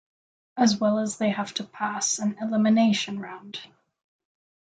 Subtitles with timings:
[0.57, 3.59] As well as they have to pass an "elimination" round.